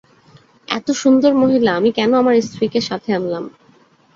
এত 0.67 0.87
সুন্দর 1.01 1.31
মহিলা, 1.33 1.71
আমি 1.75 1.89
কেন 1.91 2.11
আমার 2.21 2.35
স্ত্রীকে 2.41 2.79
সাথে 2.89 3.09
আনলাম? 3.13 3.43